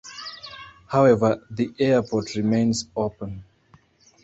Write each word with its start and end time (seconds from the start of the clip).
However, 0.87 1.45
the 1.51 1.75
airport 1.77 2.33
remains 2.33 2.87
open. 2.95 3.43